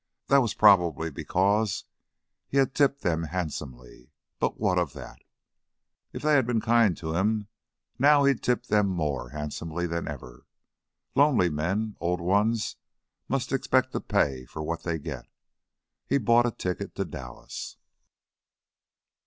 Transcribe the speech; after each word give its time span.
That 0.29 0.39
was 0.41 0.55
probably 0.55 1.11
because 1.11 1.83
he 2.47 2.57
had 2.57 2.73
tipped 2.73 3.01
them 3.01 3.25
handsomely, 3.25 4.09
but 4.39 4.59
what 4.59 4.79
of 4.79 4.93
that? 4.93 5.21
If 6.11 6.23
they'd 6.23 6.47
be 6.47 6.59
kind 6.59 6.97
to 6.97 7.13
him 7.13 7.49
now 7.99 8.23
he'd 8.23 8.41
tip 8.41 8.65
them 8.65 8.87
more 8.87 9.29
handsomely 9.29 9.85
than 9.85 10.07
ever. 10.07 10.47
Lonely 11.13 11.51
men 11.51 11.97
old 11.99 12.19
ones 12.19 12.77
must 13.27 13.51
expect 13.51 13.91
to 13.91 14.01
pay 14.01 14.45
for 14.45 14.63
what 14.63 14.81
they 14.81 14.97
get. 14.97 15.27
He 16.07 16.17
bought 16.17 16.47
a 16.47 16.51
ticket 16.51 16.95
to 16.95 17.05
Dallas. 17.05 17.77